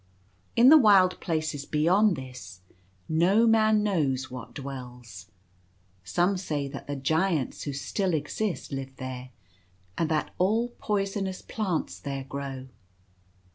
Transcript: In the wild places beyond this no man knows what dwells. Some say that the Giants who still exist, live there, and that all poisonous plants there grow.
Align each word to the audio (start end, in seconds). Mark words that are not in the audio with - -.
In 0.55 0.69
the 0.69 0.79
wild 0.79 1.19
places 1.19 1.63
beyond 1.67 2.15
this 2.15 2.61
no 3.07 3.45
man 3.45 3.83
knows 3.83 4.31
what 4.31 4.51
dwells. 4.55 5.29
Some 6.03 6.37
say 6.37 6.67
that 6.69 6.87
the 6.87 6.95
Giants 6.95 7.61
who 7.65 7.73
still 7.73 8.15
exist, 8.15 8.71
live 8.71 8.95
there, 8.95 9.29
and 9.99 10.09
that 10.09 10.33
all 10.39 10.69
poisonous 10.79 11.43
plants 11.43 11.99
there 11.99 12.23
grow. 12.23 12.69